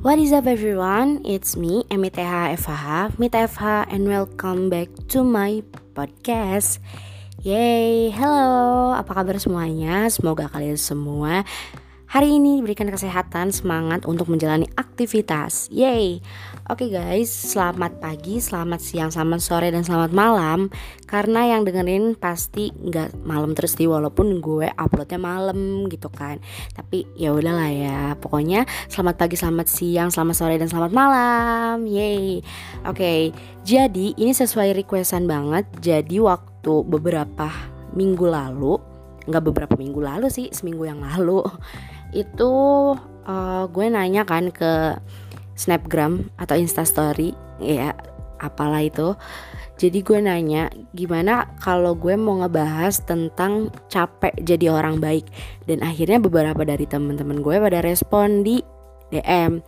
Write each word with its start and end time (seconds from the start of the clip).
What 0.00 0.16
is 0.16 0.32
up 0.32 0.48
everyone? 0.48 1.20
It's 1.28 1.60
me, 1.60 1.84
MITH 1.92 2.16
FH, 2.16 3.20
Mita 3.20 3.44
FH 3.44 3.92
and 3.92 4.08
welcome 4.08 4.72
back 4.72 4.88
to 5.12 5.20
my 5.20 5.60
podcast. 5.92 6.80
Yay, 7.44 8.08
hello, 8.08 8.96
apa 8.96 9.12
kabar 9.12 9.36
semuanya? 9.36 10.08
Semoga 10.08 10.48
kalian 10.48 10.80
semua 10.80 11.44
hari 12.08 12.32
ini 12.32 12.64
diberikan 12.64 12.88
kesehatan, 12.88 13.52
semangat 13.52 14.08
untuk 14.08 14.32
menjalani 14.32 14.72
aktivitas. 14.72 15.68
Yay, 15.68 16.24
Oke 16.70 16.86
okay 16.86 17.02
guys, 17.02 17.34
selamat 17.50 17.98
pagi, 17.98 18.38
selamat 18.38 18.78
siang, 18.78 19.10
selamat 19.10 19.42
sore, 19.42 19.74
dan 19.74 19.82
selamat 19.82 20.14
malam. 20.14 20.70
Karena 21.02 21.50
yang 21.50 21.66
dengerin 21.66 22.14
pasti 22.14 22.70
nggak 22.70 23.26
malam 23.26 23.58
terus 23.58 23.74
sih 23.74 23.90
Walaupun 23.90 24.38
gue 24.38 24.70
uploadnya 24.78 25.18
malam 25.18 25.90
gitu 25.90 26.06
kan. 26.14 26.38
Tapi 26.70 27.10
ya 27.18 27.34
udahlah 27.34 27.74
ya 27.74 27.98
Pokoknya 28.22 28.70
selamat 28.86 29.18
pagi, 29.18 29.34
selamat 29.34 29.66
siang, 29.66 30.14
selamat 30.14 30.36
sore, 30.38 30.62
dan 30.62 30.70
selamat 30.70 30.94
malam. 30.94 31.90
Yeay. 31.90 32.38
Oke, 32.86 32.94
okay, 32.94 33.20
jadi 33.66 34.14
ini 34.14 34.30
sesuai 34.30 34.70
requestan 34.70 35.26
banget. 35.26 35.66
Jadi 35.82 36.22
waktu 36.22 36.86
beberapa 36.86 37.50
minggu 37.98 38.30
lalu 38.30 38.78
Nggak 39.26 39.42
beberapa 39.42 39.74
minggu 39.74 40.06
lalu 40.06 40.30
sih, 40.30 40.46
seminggu 40.54 40.86
yang 40.86 41.02
lalu 41.02 41.42
Itu 42.22 42.94
uh, 43.26 43.64
gue 43.66 43.86
nanya 43.90 44.22
kan 44.22 44.54
ke 44.54 45.02
snapgram 45.60 46.32
atau 46.40 46.56
instastory 46.56 47.36
ya 47.60 47.92
apalah 48.40 48.80
itu. 48.80 49.12
Jadi 49.76 50.00
gue 50.00 50.20
nanya 50.20 50.72
gimana 50.96 51.48
kalau 51.60 51.92
gue 51.96 52.16
mau 52.16 52.40
ngebahas 52.40 53.04
tentang 53.04 53.68
capek 53.92 54.32
jadi 54.40 54.72
orang 54.72 55.00
baik? 55.00 55.28
Dan 55.68 55.84
akhirnya 55.84 56.20
beberapa 56.20 56.64
dari 56.64 56.88
teman-teman 56.88 57.44
gue 57.44 57.56
pada 57.60 57.84
respon 57.84 58.40
di 58.40 58.60
DM 59.12 59.60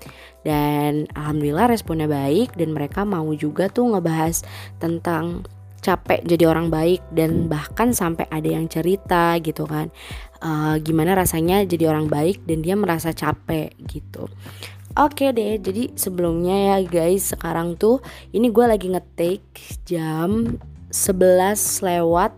dan 0.47 1.11
alhamdulillah 1.19 1.69
responnya 1.69 2.07
baik 2.07 2.55
dan 2.57 2.73
mereka 2.73 3.03
mau 3.03 3.27
juga 3.35 3.67
tuh 3.69 3.93
ngebahas 3.93 4.45
tentang 4.79 5.45
capek 5.83 6.23
jadi 6.23 6.47
orang 6.47 6.71
baik 6.71 7.03
dan 7.11 7.51
bahkan 7.51 7.91
sampai 7.91 8.31
ada 8.31 8.47
yang 8.47 8.71
cerita 8.71 9.35
gitu 9.43 9.67
kan. 9.67 9.91
Uh, 10.43 10.75
gimana 10.83 11.15
rasanya 11.15 11.63
jadi 11.63 11.91
orang 11.91 12.11
baik 12.11 12.43
dan 12.47 12.67
dia 12.67 12.75
merasa 12.75 13.15
capek 13.15 13.71
gitu 13.87 14.27
Oke 14.93 15.33
deh, 15.33 15.57
jadi 15.57 15.89
sebelumnya 15.97 16.77
ya 16.77 16.77
guys, 16.85 17.33
sekarang 17.33 17.81
tuh 17.81 18.05
ini 18.37 18.53
gue 18.53 18.61
lagi 18.69 18.93
ngetik 18.93 19.41
jam 19.89 20.61
11 20.93 21.81
lewat 21.81 22.37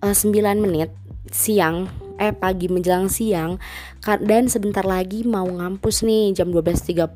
uh, 0.00 0.08
eh, 0.08 0.16
9 0.16 0.64
menit 0.64 0.88
siang 1.28 1.92
eh 2.16 2.32
pagi 2.32 2.68
menjelang 2.72 3.08
siang 3.12 3.60
dan 4.04 4.48
sebentar 4.48 4.84
lagi 4.84 5.28
mau 5.28 5.44
ngampus 5.48 6.04
nih 6.04 6.36
jam 6.36 6.48
12.30 6.52 7.12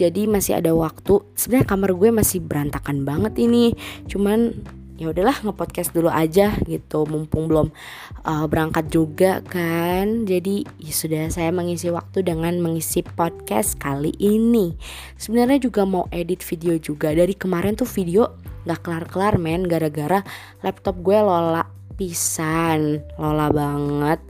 jadi 0.00 0.22
masih 0.24 0.56
ada 0.56 0.72
waktu. 0.72 1.20
Sebenarnya 1.36 1.68
kamar 1.68 1.90
gue 1.92 2.08
masih 2.08 2.40
berantakan 2.40 3.04
banget 3.04 3.36
ini. 3.36 3.76
Cuman 4.08 4.64
ya 5.02 5.10
udahlah 5.10 5.34
ngepodcast 5.42 5.90
dulu 5.90 6.06
aja 6.06 6.54
gitu. 6.62 7.02
Mumpung 7.10 7.50
belum 7.50 7.74
uh, 8.22 8.46
berangkat 8.46 8.86
juga 8.94 9.42
kan. 9.42 10.22
Jadi 10.22 10.62
ya 10.78 10.94
sudah 10.94 11.26
saya 11.26 11.50
mengisi 11.50 11.90
waktu 11.90 12.22
dengan 12.22 12.54
mengisi 12.62 13.02
podcast 13.02 13.74
kali 13.82 14.14
ini. 14.22 14.78
Sebenarnya 15.18 15.58
juga 15.66 15.82
mau 15.82 16.06
edit 16.14 16.46
video 16.46 16.78
juga. 16.78 17.10
Dari 17.10 17.34
kemarin 17.34 17.74
tuh 17.74 17.90
video 17.90 18.30
nggak 18.62 18.80
kelar-kelar 18.86 19.42
men. 19.42 19.66
Gara-gara 19.66 20.22
laptop 20.62 21.02
gue 21.02 21.18
lola 21.18 21.66
pisan. 21.98 23.02
Lola 23.18 23.50
banget. 23.50 24.22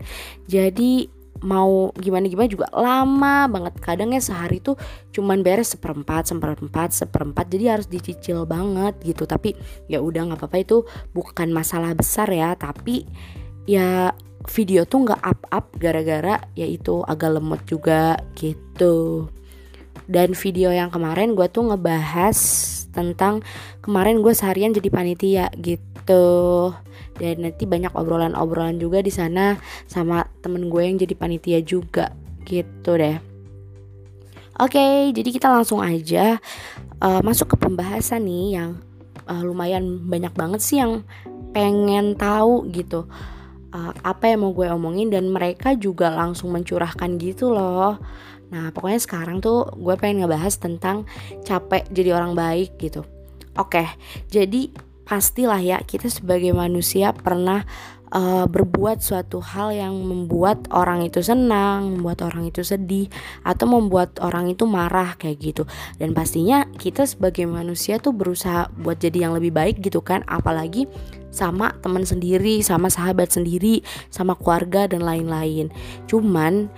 Jadi 0.48 1.21
mau 1.42 1.90
gimana 1.98 2.26
gimana 2.30 2.48
juga 2.48 2.66
lama 2.72 3.46
banget. 3.50 3.74
Kadang 3.82 4.14
ya 4.14 4.22
sehari 4.22 4.62
tuh 4.62 4.78
cuman 5.12 5.42
beres 5.42 5.74
seperempat 5.74 6.30
seperempat 6.30 6.94
seperempat. 6.94 7.46
Jadi 7.50 7.64
harus 7.68 7.86
dicicil 7.90 8.46
banget 8.48 8.96
gitu. 9.02 9.28
Tapi 9.28 9.54
ya 9.90 10.00
udah 10.00 10.32
nggak 10.32 10.40
apa-apa 10.40 10.58
itu 10.62 10.86
bukan 11.12 11.50
masalah 11.50 11.92
besar 11.92 12.30
ya. 12.30 12.54
Tapi 12.54 13.04
ya 13.66 14.14
video 14.50 14.82
tuh 14.88 15.06
nggak 15.06 15.22
up 15.22 15.40
up 15.54 15.66
gara-gara 15.78 16.42
ya 16.58 16.66
itu 16.66 17.02
agak 17.06 17.38
lemot 17.38 17.60
juga 17.68 18.18
gitu. 18.38 19.28
Dan 20.08 20.34
video 20.34 20.74
yang 20.74 20.90
kemarin 20.90 21.38
gue 21.38 21.46
tuh 21.46 21.70
ngebahas 21.70 22.38
tentang 22.92 23.40
kemarin 23.80 24.20
gue 24.20 24.32
seharian 24.36 24.76
jadi 24.76 24.88
panitia 24.92 25.46
gitu 25.58 26.72
dan 27.16 27.36
nanti 27.40 27.64
banyak 27.64 27.92
obrolan-obrolan 27.92 28.76
juga 28.76 29.00
di 29.00 29.12
sana 29.12 29.56
sama 29.88 30.28
temen 30.44 30.68
gue 30.68 30.82
yang 30.84 30.96
jadi 31.00 31.14
panitia 31.16 31.58
juga 31.64 32.12
gitu 32.44 32.96
deh 32.96 33.32
Oke, 34.60 35.08
jadi 35.16 35.32
kita 35.32 35.48
langsung 35.48 35.80
aja 35.80 36.36
uh, 37.00 37.20
masuk 37.24 37.56
ke 37.56 37.66
pembahasan 37.66 38.28
nih 38.28 38.60
yang 38.60 38.70
uh, 39.24 39.40
lumayan 39.40 40.04
banyak 40.04 40.30
banget 40.36 40.60
sih 40.60 40.76
yang 40.76 41.08
pengen 41.56 42.12
tahu 42.20 42.68
gitu 42.68 43.08
uh, 43.72 43.92
apa 44.04 44.32
yang 44.32 44.44
mau 44.44 44.52
gue 44.52 44.68
omongin 44.68 45.08
dan 45.08 45.32
mereka 45.32 45.72
juga 45.74 46.12
langsung 46.12 46.52
mencurahkan 46.52 47.16
gitu 47.16 47.50
loh. 47.50 47.96
Nah, 48.52 48.68
pokoknya 48.70 49.00
sekarang 49.00 49.40
tuh 49.40 49.72
gue 49.72 49.96
pengen 49.96 50.28
ngebahas 50.28 50.54
tentang 50.60 51.08
capek 51.42 51.88
jadi 51.88 52.14
orang 52.14 52.36
baik 52.36 52.76
gitu. 52.76 53.02
Oke, 53.56 53.88
jadi 54.28 54.68
pastilah 55.08 55.60
ya 55.60 55.80
kita 55.80 56.08
sebagai 56.12 56.52
manusia 56.52 57.12
pernah 57.16 57.64
uh, 58.12 58.44
berbuat 58.46 59.00
suatu 59.00 59.40
hal 59.40 59.72
yang 59.74 59.96
membuat 60.04 60.68
orang 60.70 61.04
itu 61.04 61.24
senang, 61.24 61.98
membuat 61.98 62.22
orang 62.28 62.48
itu 62.48 62.60
sedih, 62.62 63.08
atau 63.42 63.66
membuat 63.66 64.20
orang 64.20 64.52
itu 64.52 64.68
marah 64.68 65.16
kayak 65.16 65.40
gitu. 65.40 65.64
Dan 65.96 66.12
pastinya 66.12 66.68
kita 66.76 67.08
sebagai 67.08 67.48
manusia 67.48 67.96
tuh 67.98 68.12
berusaha 68.12 68.68
buat 68.78 69.00
jadi 69.00 69.28
yang 69.28 69.32
lebih 69.36 69.52
baik 69.52 69.80
gitu 69.80 70.04
kan, 70.04 70.22
apalagi 70.28 70.86
sama 71.32 71.72
teman 71.80 72.04
sendiri, 72.04 72.60
sama 72.60 72.92
sahabat 72.92 73.32
sendiri, 73.32 73.80
sama 74.12 74.36
keluarga 74.36 74.84
dan 74.84 75.00
lain-lain. 75.00 75.72
Cuman 76.04 76.68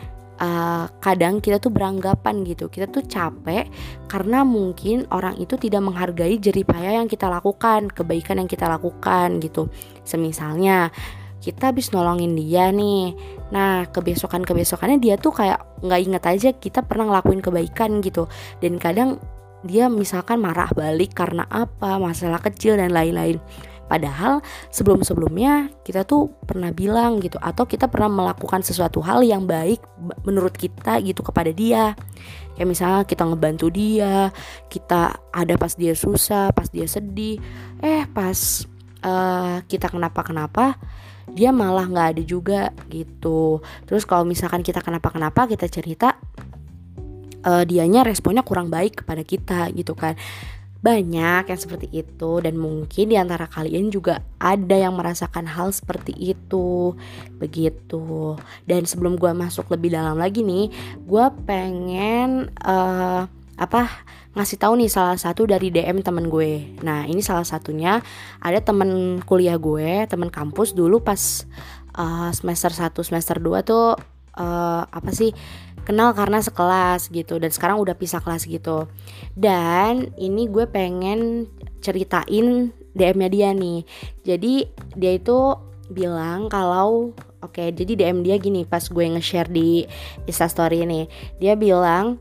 uh, 0.40 0.86
kadang 0.98 1.38
kita 1.38 1.60
tuh 1.62 1.70
beranggapan 1.70 2.42
gitu. 2.46 2.70
Kita 2.70 2.90
tuh 2.90 3.04
capek 3.06 3.68
karena 4.10 4.42
mungkin 4.42 5.06
orang 5.10 5.38
itu 5.38 5.54
tidak 5.58 5.82
menghargai 5.84 6.38
jeripaya 6.38 6.98
yang 6.98 7.10
kita 7.10 7.30
lakukan 7.30 7.90
kebaikan 7.90 8.42
yang 8.42 8.50
kita 8.50 8.66
lakukan 8.66 9.38
gitu. 9.42 9.70
Semisalnya 10.02 10.90
kita 11.44 11.70
habis 11.70 11.92
nolongin 11.92 12.32
dia 12.34 12.72
nih. 12.72 13.12
Nah 13.52 13.84
kebesokan 13.92 14.42
kebesokannya 14.42 14.98
dia 14.98 15.20
tuh 15.20 15.36
kayak 15.36 15.60
nggak 15.84 16.00
inget 16.00 16.24
aja 16.24 16.48
kita 16.56 16.80
pernah 16.80 17.12
ngelakuin 17.12 17.44
kebaikan 17.44 18.00
gitu. 18.00 18.26
Dan 18.64 18.80
kadang 18.80 19.20
dia 19.64 19.88
misalkan 19.88 20.44
marah 20.44 20.68
balik 20.76 21.16
karena 21.16 21.48
apa 21.48 21.96
masalah 21.96 22.36
kecil 22.40 22.76
dan 22.76 22.92
lain-lain 22.92 23.40
Padahal 23.84 24.40
sebelum-sebelumnya 24.72 25.70
kita 25.84 26.08
tuh 26.08 26.32
pernah 26.48 26.72
bilang 26.72 27.20
gitu 27.20 27.36
atau 27.36 27.68
kita 27.68 27.86
pernah 27.92 28.08
melakukan 28.08 28.64
sesuatu 28.64 29.04
hal 29.04 29.20
yang 29.20 29.44
baik 29.44 29.80
menurut 30.24 30.56
kita 30.56 31.00
gitu 31.04 31.20
kepada 31.20 31.52
dia. 31.52 31.92
Kayak 32.54 32.68
misalnya 32.70 33.02
kita 33.04 33.22
ngebantu 33.26 33.66
dia, 33.68 34.30
kita 34.70 35.18
ada 35.34 35.54
pas 35.58 35.74
dia 35.74 35.92
susah, 35.92 36.54
pas 36.54 36.70
dia 36.70 36.86
sedih, 36.86 37.42
eh 37.82 38.06
pas 38.08 38.38
uh, 39.04 39.60
kita 39.66 39.90
kenapa-kenapa 39.90 40.78
dia 41.34 41.50
malah 41.50 41.88
nggak 41.88 42.08
ada 42.16 42.22
juga 42.22 42.62
gitu. 42.88 43.60
Terus 43.84 44.08
kalau 44.08 44.24
misalkan 44.24 44.62
kita 44.62 44.80
kenapa-kenapa 44.80 45.50
kita 45.50 45.66
cerita 45.68 46.16
uh, 47.44 47.64
dianya 47.68 48.02
responnya 48.02 48.42
kurang 48.42 48.72
baik 48.72 49.04
kepada 49.04 49.22
kita 49.22 49.68
gitu 49.76 49.92
kan 49.92 50.16
banyak 50.84 51.48
yang 51.48 51.60
seperti 51.60 51.88
itu 51.88 52.44
dan 52.44 52.60
mungkin 52.60 53.08
di 53.08 53.16
antara 53.16 53.48
kalian 53.48 53.88
juga 53.88 54.20
ada 54.36 54.76
yang 54.76 54.92
merasakan 55.00 55.48
hal 55.48 55.72
seperti 55.72 56.12
itu. 56.12 56.92
Begitu. 57.40 58.36
Dan 58.68 58.84
sebelum 58.84 59.16
gue 59.16 59.32
masuk 59.32 59.72
lebih 59.72 59.96
dalam 59.96 60.20
lagi 60.20 60.44
nih 60.44 60.68
gue 61.08 61.26
pengen 61.48 62.52
uh, 62.60 63.24
apa 63.56 63.82
ngasih 64.36 64.60
tahu 64.60 64.76
nih 64.76 64.90
salah 64.92 65.16
satu 65.16 65.48
dari 65.48 65.72
DM 65.72 66.04
temen 66.04 66.28
gue. 66.28 66.76
Nah 66.84 67.08
ini 67.08 67.24
salah 67.24 67.48
satunya 67.48 68.04
ada 68.44 68.60
temen 68.60 69.24
kuliah 69.24 69.56
gue 69.56 70.04
temen 70.04 70.28
kampus 70.28 70.76
dulu 70.76 71.00
pas 71.00 71.48
uh, 71.96 72.28
semester 72.36 72.76
1 72.76 72.92
semester 73.00 73.40
2 73.40 73.64
tuh 73.64 73.96
uh, 74.36 74.82
apa 74.84 75.10
sih 75.14 75.32
kenal 75.84 76.16
karena 76.16 76.40
sekelas 76.40 77.12
gitu 77.12 77.36
dan 77.36 77.52
sekarang 77.52 77.78
udah 77.78 77.94
pisah 77.94 78.24
kelas 78.24 78.48
gitu. 78.48 78.88
Dan 79.36 80.10
ini 80.16 80.48
gue 80.48 80.64
pengen 80.66 81.46
ceritain 81.84 82.72
DM-nya 82.96 83.28
dia 83.28 83.50
nih. 83.52 83.80
Jadi 84.24 84.54
dia 84.96 85.12
itu 85.14 85.54
bilang 85.92 86.48
kalau 86.48 87.12
oke 87.44 87.52
okay, 87.52 87.68
jadi 87.76 88.08
DM 88.08 88.24
dia 88.24 88.40
gini 88.40 88.64
pas 88.64 88.82
gue 88.88 89.04
nge-share 89.04 89.52
di 89.52 89.84
instastory 90.24 90.82
ini. 90.88 91.06
Dia 91.38 91.54
bilang 91.54 92.18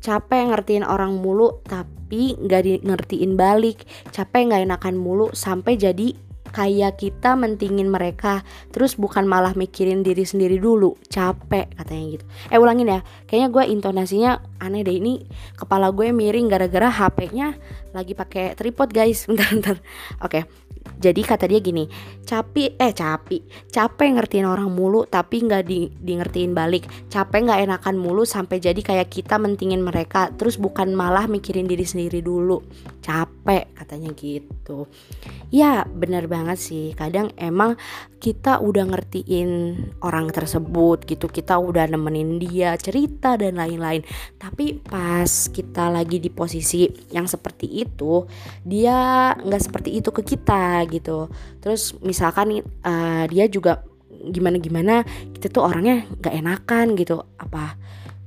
capek 0.00 0.50
ngertiin 0.50 0.82
orang 0.88 1.20
mulu 1.20 1.60
tapi 1.68 2.34
nggak 2.40 2.82
ngertiin 2.82 3.36
balik. 3.36 3.84
Capek 4.10 4.48
nggak 4.48 4.64
enakan 4.66 4.96
mulu 4.96 5.30
sampai 5.36 5.76
jadi 5.76 6.31
kayak 6.52 7.00
kita 7.00 7.34
mentingin 7.34 7.88
mereka 7.88 8.44
terus 8.70 8.94
bukan 9.00 9.24
malah 9.24 9.56
mikirin 9.56 10.04
diri 10.04 10.22
sendiri 10.22 10.60
dulu. 10.60 10.94
Capek 11.08 11.72
katanya 11.74 12.20
gitu. 12.20 12.24
Eh 12.52 12.60
ulangin 12.60 12.88
ya 12.92 13.00
kayaknya 13.26 13.48
gue 13.48 13.64
intonasinya 13.72 14.32
aneh 14.60 14.84
deh. 14.86 14.94
Ini 14.94 15.24
kepala 15.56 15.90
gue 15.90 16.12
miring 16.12 16.46
gara-gara 16.46 16.92
HP-nya 16.92 17.56
lagi 17.96 18.12
pakai 18.12 18.54
tripod 18.54 18.92
guys. 18.92 19.24
Bentar 19.32 19.48
bentar. 19.50 19.76
Oke 20.20 20.44
jadi 20.98 21.20
kata 21.22 21.46
dia 21.46 21.60
gini 21.62 21.86
capek 22.22 22.78
eh 22.78 22.92
capek 22.94 23.42
capek 23.68 24.08
ngertiin 24.16 24.46
orang 24.48 24.72
mulu 24.72 25.04
tapi 25.04 25.44
nggak 25.44 25.64
di, 25.68 25.92
di 25.92 26.12
ngertiin 26.16 26.52
balik. 26.56 26.88
Capek 27.12 27.44
nggak 27.44 27.60
enakan 27.68 27.96
mulu 28.00 28.24
sampai 28.24 28.58
jadi 28.58 28.80
kayak 28.80 29.12
kita 29.12 29.36
mentingin 29.36 29.84
mereka 29.84 30.32
terus 30.32 30.56
bukan 30.56 30.96
malah 30.96 31.28
mikirin 31.28 31.68
diri 31.68 31.84
sendiri 31.84 32.24
dulu. 32.24 32.64
Capek 33.04 33.76
katanya 33.76 34.10
gitu. 34.16 34.88
Ya 35.52 35.84
bener 35.84 36.30
banget 36.30 36.56
sih. 36.56 36.96
Kadang 36.96 37.34
emang 37.36 37.76
kita 38.22 38.62
udah 38.62 38.86
ngertiin 38.86 39.50
orang 40.06 40.30
tersebut 40.30 41.02
gitu 41.10 41.26
kita 41.26 41.58
udah 41.58 41.90
nemenin 41.90 42.38
dia 42.38 42.72
cerita 42.80 43.36
dan 43.36 43.60
lain-lain. 43.60 44.06
Tapi 44.40 44.80
pas 44.80 45.28
kita 45.52 45.92
lagi 45.92 46.22
di 46.22 46.30
posisi 46.32 46.86
yang 47.12 47.28
seperti 47.28 47.82
itu 47.82 48.24
dia 48.64 49.34
nggak 49.36 49.62
seperti 49.62 50.00
itu 50.00 50.08
ke 50.14 50.22
kita 50.22 50.71
gitu. 50.88 51.28
Terus 51.60 51.96
misalkan 52.00 52.64
uh, 52.64 53.24
dia 53.28 53.46
juga 53.48 53.84
gimana 54.12 54.56
gimana 54.62 54.94
kita 55.34 55.50
tuh 55.50 55.66
orangnya 55.66 56.06
nggak 56.18 56.34
enakan 56.34 56.86
gitu. 56.96 57.20
Apa 57.36 57.76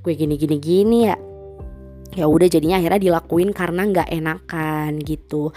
gue 0.04 0.12
gini 0.14 0.34
gini 0.38 0.56
gini 0.62 0.98
ya. 1.10 1.16
Ya 2.16 2.24
udah 2.24 2.48
jadinya 2.48 2.80
akhirnya 2.80 3.02
dilakuin 3.12 3.50
karena 3.52 3.82
nggak 3.84 4.08
enakan 4.08 5.02
gitu. 5.02 5.52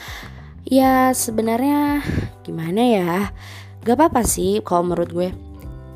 Ya 0.68 1.16
sebenarnya 1.16 2.04
gimana 2.44 2.82
ya? 2.84 3.14
Gak 3.80 3.96
apa-apa 3.96 4.28
sih 4.28 4.60
kalau 4.60 4.92
menurut 4.92 5.10
gue. 5.14 5.30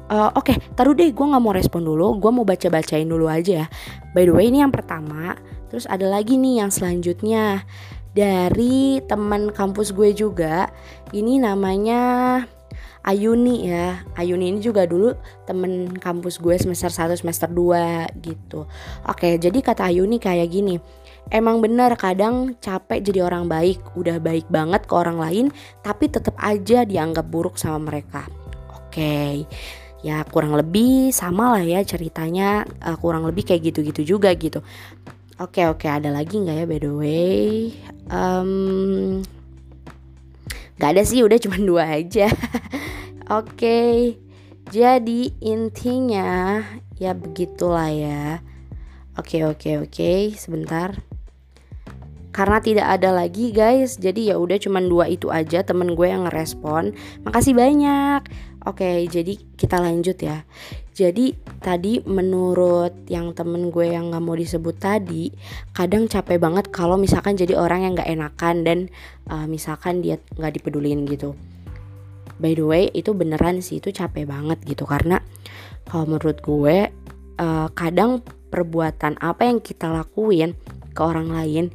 Uh, 0.08 0.30
oke 0.36 0.52
okay, 0.52 0.58
taruh 0.76 0.94
deh 0.94 1.10
gue 1.10 1.26
nggak 1.26 1.42
mau 1.42 1.56
respon 1.56 1.80
dulu 1.88 2.20
gue 2.20 2.32
mau 2.32 2.44
baca 2.44 2.68
bacain 2.70 3.08
dulu 3.08 3.28
aja. 3.28 3.66
Ya 3.66 3.68
by 4.14 4.30
the 4.30 4.34
way 4.34 4.48
ini 4.48 4.62
yang 4.64 4.72
pertama. 4.72 5.36
Terus 5.74 5.90
ada 5.90 6.06
lagi 6.06 6.38
nih 6.38 6.62
yang 6.62 6.70
selanjutnya 6.70 7.66
dari 8.14 9.02
teman 9.10 9.50
kampus 9.50 9.92
gue 9.92 10.14
juga. 10.14 10.70
Ini 11.10 11.42
namanya 11.42 12.02
Ayuni 13.04 13.68
ya. 13.68 14.00
Ayuni 14.16 14.56
ini 14.56 14.60
juga 14.64 14.88
dulu 14.88 15.12
temen 15.44 15.92
kampus 16.00 16.40
gue 16.40 16.56
semester 16.56 16.88
1 16.88 17.20
semester 17.20 17.52
2 17.52 18.24
gitu. 18.24 18.70
Oke 19.10 19.36
jadi 19.36 19.60
kata 19.60 19.92
Ayuni 19.92 20.22
kayak 20.22 20.50
gini. 20.50 20.80
Emang 21.32 21.64
benar 21.64 21.96
kadang 21.96 22.60
capek 22.60 23.00
jadi 23.00 23.24
orang 23.24 23.48
baik 23.48 23.80
Udah 23.96 24.20
baik 24.20 24.52
banget 24.52 24.84
ke 24.84 24.92
orang 24.92 25.16
lain 25.16 25.56
Tapi 25.80 26.12
tetap 26.12 26.36
aja 26.36 26.84
dianggap 26.84 27.24
buruk 27.32 27.56
sama 27.56 27.80
mereka. 27.80 28.28
Oke 28.76 29.48
Ya 30.04 30.20
kurang 30.28 30.52
lebih 30.60 31.16
sama 31.16 31.56
lah 31.56 31.64
ya 31.64 31.80
ceritanya 31.88 32.68
uh, 32.84 33.00
Kurang 33.00 33.24
lebih 33.24 33.48
kayak 33.48 33.72
gitu-gitu 33.72 34.20
juga 34.20 34.36
gitu 34.36 34.60
Oke 35.42 35.66
oke 35.66 35.90
ada 35.90 36.14
lagi 36.14 36.38
nggak 36.38 36.58
ya 36.62 36.66
by 36.70 36.80
the 36.82 36.92
way 36.94 37.74
um, 38.14 39.22
Gak 40.78 40.98
ada 40.98 41.04
sih 41.06 41.26
udah 41.26 41.38
cuma 41.42 41.58
dua 41.70 42.02
aja 42.02 42.30
Oke, 43.32 44.20
jadi 44.68 45.22
intinya 45.40 46.60
ya 47.00 47.16
begitulah 47.16 47.88
ya. 47.88 48.44
Oke, 49.16 49.48
oke, 49.48 49.88
oke, 49.88 50.36
sebentar. 50.36 51.00
Karena 52.36 52.60
tidak 52.60 53.00
ada 53.00 53.16
lagi 53.16 53.56
guys, 53.56 53.96
jadi 53.96 54.34
ya 54.34 54.36
udah 54.36 54.60
cuma 54.60 54.84
dua 54.84 55.08
itu 55.08 55.32
aja 55.32 55.64
temen 55.64 55.96
gue 55.96 56.04
yang 56.04 56.28
ngerespon. 56.28 56.92
Makasih 57.24 57.56
banyak. 57.56 58.28
Oke, 58.64 59.04
jadi 59.12 59.36
kita 59.60 59.84
lanjut 59.84 60.16
ya. 60.24 60.48
Jadi 60.94 61.36
tadi 61.60 62.00
menurut 62.06 63.10
yang 63.12 63.36
temen 63.36 63.74
gue 63.74 63.92
yang 63.92 64.14
nggak 64.14 64.24
mau 64.24 64.38
disebut 64.38 64.80
tadi, 64.80 65.34
kadang 65.76 66.08
capek 66.08 66.40
banget 66.40 66.72
kalau 66.72 66.96
misalkan 66.96 67.36
jadi 67.36 67.60
orang 67.60 67.84
yang 67.84 67.92
nggak 67.98 68.08
enakan 68.08 68.56
dan 68.64 68.80
uh, 69.28 69.44
misalkan 69.50 70.00
dia 70.00 70.22
nggak 70.40 70.62
dipedulin 70.62 71.04
gitu 71.10 71.36
by 72.44 72.52
the 72.58 72.66
way 72.66 72.90
itu 72.92 73.14
beneran 73.14 73.62
sih 73.62 73.80
itu 73.80 73.94
capek 73.94 74.26
banget 74.26 74.60
gitu 74.66 74.84
karena 74.84 75.22
kalau 75.86 76.12
menurut 76.12 76.44
gue 76.44 76.92
uh, 77.40 77.68
kadang 77.72 78.20
perbuatan 78.52 79.18
apa 79.24 79.50
yang 79.50 79.64
kita 79.64 79.90
lakuin 79.90 80.58
ke 80.94 81.02
orang 81.02 81.32
lain 81.32 81.74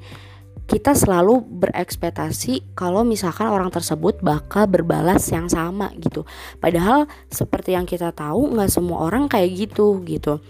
kita 0.69 0.93
selalu 0.93 1.41
berekspektasi 1.65 2.76
kalau 2.76 3.00
misalkan 3.00 3.49
orang 3.49 3.73
tersebut 3.73 4.20
bakal 4.20 4.69
berbalas 4.69 5.25
yang 5.32 5.49
sama 5.49 5.88
gitu. 5.97 6.29
Padahal 6.61 7.09
seperti 7.32 7.73
yang 7.73 7.88
kita 7.88 8.12
tahu 8.12 8.53
nggak 8.53 8.69
semua 8.69 9.09
orang 9.09 9.32
kayak 9.32 9.49
gitu 9.56 10.05
gitu. 10.05 10.44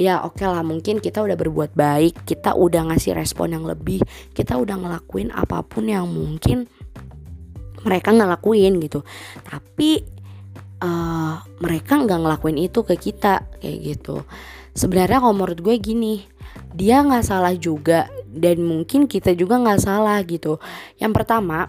Ya 0.00 0.24
oke 0.24 0.40
okay 0.40 0.48
lah 0.48 0.64
mungkin 0.64 1.04
kita 1.04 1.20
udah 1.20 1.36
berbuat 1.36 1.76
baik 1.76 2.24
kita 2.24 2.56
udah 2.56 2.88
ngasih 2.88 3.12
respon 3.12 3.52
yang 3.52 3.68
lebih 3.68 4.00
kita 4.32 4.56
udah 4.56 4.80
ngelakuin 4.80 5.28
apa 5.28 5.60
pun 5.60 5.84
yang 5.84 6.08
mungkin 6.08 6.64
mereka 7.84 8.08
nggak 8.08 8.40
lakuin 8.40 8.80
gitu. 8.80 9.04
Tapi 9.44 10.00
uh, 10.80 11.44
mereka 11.60 12.00
nggak 12.00 12.20
ngelakuin 12.24 12.56
itu 12.56 12.80
ke 12.88 12.96
kita 12.96 13.44
kayak 13.60 13.78
gitu 13.84 14.24
sebenarnya 14.72 15.20
kalau 15.20 15.36
menurut 15.36 15.60
gue 15.60 15.76
gini 15.78 16.24
dia 16.72 17.04
nggak 17.04 17.24
salah 17.24 17.54
juga 17.56 18.08
dan 18.28 18.64
mungkin 18.64 19.04
kita 19.04 19.36
juga 19.36 19.60
nggak 19.60 19.80
salah 19.80 20.20
gitu 20.24 20.56
yang 20.96 21.12
pertama 21.12 21.68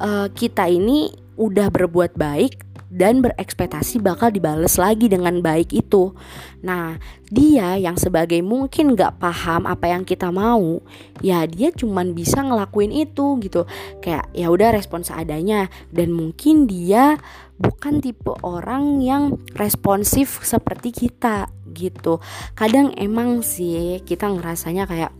uh, 0.00 0.28
kita 0.32 0.68
ini 0.68 1.12
udah 1.40 1.72
berbuat 1.72 2.14
baik 2.14 2.72
dan 2.92 3.24
berekspektasi 3.24 4.04
bakal 4.04 4.28
dibales 4.28 4.76
lagi 4.76 5.08
dengan 5.08 5.40
baik 5.40 5.72
itu. 5.72 6.12
Nah, 6.60 7.00
dia 7.32 7.80
yang 7.80 7.96
sebagai 7.96 8.44
mungkin 8.44 8.92
gak 8.92 9.16
paham 9.16 9.64
apa 9.64 9.88
yang 9.88 10.04
kita 10.04 10.28
mau, 10.28 10.84
ya 11.24 11.48
dia 11.48 11.72
cuman 11.72 12.12
bisa 12.12 12.44
ngelakuin 12.44 12.92
itu 12.92 13.40
gitu. 13.40 13.64
Kayak 14.04 14.28
ya 14.36 14.52
udah 14.52 14.76
respon 14.76 15.00
seadanya 15.00 15.72
dan 15.88 16.12
mungkin 16.12 16.68
dia 16.68 17.16
bukan 17.56 18.04
tipe 18.04 18.36
orang 18.44 19.00
yang 19.00 19.40
responsif 19.56 20.44
seperti 20.44 20.92
kita 20.92 21.48
gitu. 21.72 22.20
Kadang 22.54 22.94
emang 22.94 23.40
sih 23.40 24.00
kita 24.04 24.28
ngerasanya 24.28 24.84
kayak 24.86 25.12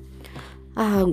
ah 0.78 1.04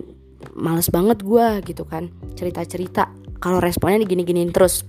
males 0.56 0.88
banget 0.88 1.20
gue 1.20 1.48
gitu 1.68 1.84
kan 1.84 2.08
cerita-cerita 2.40 3.12
kalau 3.44 3.60
responnya 3.60 4.08
digini-giniin 4.08 4.56
terus 4.56 4.88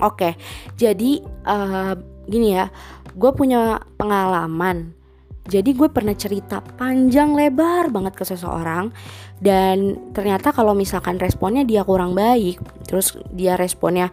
Oke, 0.00 0.34
jadi 0.80 1.20
uh, 1.46 1.94
gini 2.24 2.56
ya, 2.56 2.72
gue 3.12 3.30
punya 3.36 3.78
pengalaman. 4.00 4.96
Jadi 5.42 5.74
gue 5.74 5.90
pernah 5.90 6.14
cerita 6.14 6.62
panjang 6.62 7.34
lebar 7.34 7.90
banget 7.90 8.14
ke 8.14 8.22
seseorang 8.22 8.94
dan 9.42 9.98
ternyata 10.14 10.54
kalau 10.54 10.70
misalkan 10.70 11.18
responnya 11.18 11.66
dia 11.66 11.82
kurang 11.82 12.14
baik, 12.14 12.62
terus 12.86 13.18
dia 13.34 13.58
responnya 13.58 14.10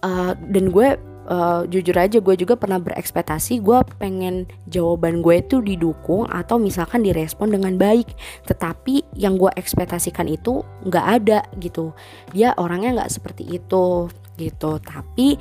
uh, 0.00 0.32
dan 0.32 0.72
gue 0.72 0.96
uh, 1.28 1.62
jujur 1.68 1.96
aja 1.96 2.20
gue 2.20 2.34
juga 2.36 2.54
pernah 2.56 2.80
berekspektasi 2.80 3.60
gue 3.60 3.78
pengen 3.96 4.48
jawaban 4.68 5.24
gue 5.24 5.40
itu 5.40 5.60
didukung 5.60 6.28
atau 6.28 6.60
misalkan 6.60 7.04
direspon 7.04 7.52
dengan 7.52 7.76
baik. 7.76 8.12
Tetapi 8.48 9.16
yang 9.16 9.40
gue 9.40 9.50
ekspektasikan 9.56 10.28
itu 10.28 10.64
nggak 10.86 11.06
ada 11.22 11.40
gitu. 11.60 11.92
Dia 12.32 12.56
orangnya 12.56 13.04
nggak 13.04 13.12
seperti 13.12 13.44
itu 13.48 14.08
gitu. 14.36 14.80
Tapi 14.80 15.36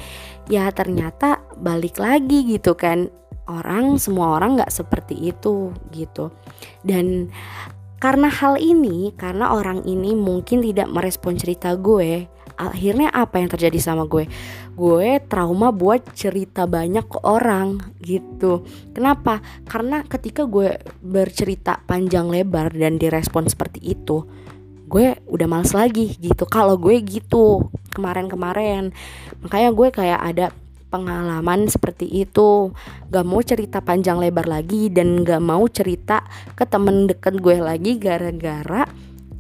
ya 0.48 0.70
ternyata 0.72 1.44
balik 1.60 2.00
lagi 2.00 2.48
gitu 2.48 2.76
kan. 2.76 3.10
Orang 3.44 4.00
semua 4.00 4.40
orang 4.40 4.56
nggak 4.56 4.72
seperti 4.72 5.20
itu 5.20 5.76
gitu. 5.92 6.32
Dan 6.80 7.28
karena 8.00 8.28
hal 8.28 8.60
ini 8.60 9.16
karena 9.16 9.56
orang 9.56 9.88
ini 9.88 10.12
mungkin 10.12 10.60
tidak 10.60 10.92
merespon 10.92 11.40
cerita 11.40 11.76
gue 11.80 12.28
akhirnya 12.56 13.10
apa 13.14 13.40
yang 13.42 13.50
terjadi 13.50 13.80
sama 13.80 14.06
gue? 14.06 14.30
Gue 14.74 15.22
trauma 15.26 15.70
buat 15.70 16.02
cerita 16.18 16.66
banyak 16.66 17.06
ke 17.06 17.20
orang 17.24 17.82
gitu. 18.02 18.66
Kenapa? 18.92 19.44
Karena 19.66 20.02
ketika 20.06 20.46
gue 20.50 20.78
bercerita 21.02 21.82
panjang 21.86 22.30
lebar 22.30 22.74
dan 22.74 22.98
direspon 22.98 23.46
seperti 23.46 23.82
itu 23.82 24.26
gue 24.94 25.18
udah 25.26 25.48
males 25.50 25.74
lagi 25.74 26.14
gitu. 26.22 26.46
Kalau 26.46 26.78
gue 26.78 27.02
gitu 27.02 27.66
kemarin-kemarin. 27.98 28.94
Makanya 29.42 29.74
gue 29.74 29.90
kayak 29.90 30.22
ada 30.22 30.46
pengalaman 30.94 31.66
seperti 31.66 32.06
itu. 32.06 32.70
Gak 33.10 33.26
mau 33.26 33.42
cerita 33.42 33.82
panjang 33.82 34.22
lebar 34.22 34.46
lagi 34.46 34.94
dan 34.94 35.26
gak 35.26 35.42
mau 35.42 35.66
cerita 35.66 36.22
ke 36.54 36.70
temen 36.70 37.10
deket 37.10 37.42
gue 37.42 37.58
lagi 37.58 37.98
gara-gara 37.98 38.86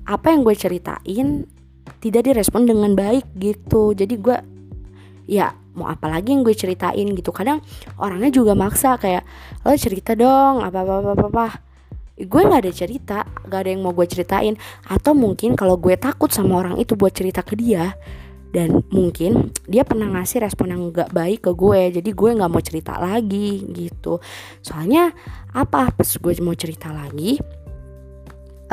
apa 0.04 0.28
yang 0.34 0.42
gue 0.42 0.58
ceritain 0.58 1.46
tidak 2.04 2.28
direspon 2.28 2.68
dengan 2.68 2.92
baik 2.96 3.28
gitu. 3.40 3.96
Jadi 3.96 4.16
gue 4.20 4.38
ya 5.28 5.56
mau 5.74 5.90
apa 5.90 6.06
lagi 6.12 6.36
yang 6.36 6.44
gue 6.44 6.56
ceritain 6.56 7.08
gitu. 7.16 7.32
Kadang 7.32 7.64
orangnya 7.98 8.30
juga 8.30 8.54
maksa 8.54 9.00
kayak 9.00 9.24
lo 9.64 9.74
cerita 9.76 10.14
dong 10.14 10.62
apa 10.62 10.84
apa 10.84 10.94
apa 11.00 11.10
apa, 11.16 11.26
apa. 11.32 11.48
Gue 12.14 12.46
nggak 12.46 12.62
ada 12.62 12.74
cerita 12.74 13.18
gak 13.26 13.60
ada 13.66 13.70
yang 13.74 13.82
mau 13.82 13.96
gue 13.96 14.06
ceritain. 14.06 14.54
Atau 14.86 15.18
mungkin 15.18 15.58
kalau 15.58 15.80
gue 15.80 15.98
takut 15.98 16.30
sama 16.30 16.62
orang 16.62 16.78
itu 16.78 16.94
buat 16.94 17.12
cerita 17.16 17.42
ke 17.42 17.58
dia 17.58 17.96
dan 18.54 18.86
mungkin 18.94 19.50
dia 19.66 19.82
pernah 19.82 20.14
ngasih 20.14 20.46
respon 20.46 20.70
yang 20.70 20.94
gak 20.94 21.10
baik 21.10 21.42
ke 21.42 21.52
gue 21.58 21.98
jadi 21.98 22.10
gue 22.14 22.30
nggak 22.38 22.52
mau 22.54 22.62
cerita 22.62 23.02
lagi 23.02 23.66
gitu. 23.74 24.22
Soalnya 24.62 25.10
apa? 25.58 25.90
Pas 25.90 26.10
gue 26.14 26.34
mau 26.46 26.54
cerita 26.54 26.94
lagi 26.94 27.42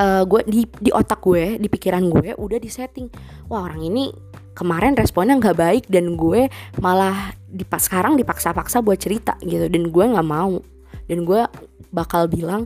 uh, 0.01 0.23
gue 0.25 0.41
di 0.49 0.63
di 0.81 0.91
otak 0.91 1.21
gue 1.21 1.61
di 1.61 1.69
pikiran 1.69 2.09
gue 2.09 2.33
udah 2.35 2.59
disetting. 2.59 3.13
Wah 3.53 3.69
orang 3.69 3.85
ini 3.85 4.09
kemarin 4.57 4.97
responnya 4.97 5.37
nggak 5.37 5.57
baik 5.57 5.85
dan 5.93 6.17
gue 6.17 6.49
malah 6.81 7.37
dipas 7.47 7.87
sekarang 7.87 8.17
dipaksa-paksa 8.17 8.81
buat 8.81 8.97
cerita 8.97 9.37
gitu. 9.45 9.69
Dan 9.69 9.93
gue 9.93 10.05
nggak 10.05 10.27
mau. 10.27 10.59
Dan 11.05 11.29
gue 11.29 11.45
bakal 11.93 12.31
bilang 12.31 12.65